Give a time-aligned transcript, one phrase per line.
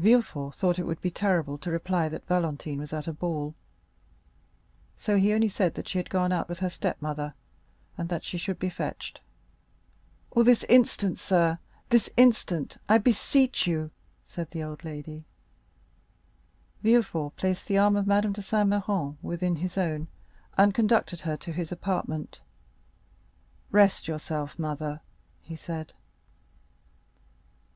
[0.00, 3.54] 30315m Villefort thought it would be terrible to reply that Valentine was at a ball;
[4.98, 7.34] so he only said that she had gone out with her step mother,
[7.96, 9.20] and that she should be fetched.
[10.34, 13.92] "This instant, sir—this instant, I beseech you!"
[14.26, 15.24] said the old lady.
[16.82, 20.08] Villefort placed the arm of Madame de Saint Méran within his own,
[20.58, 22.40] and conducted her to his apartment.
[23.70, 25.00] "Rest yourself, mother,"
[25.42, 25.92] he said.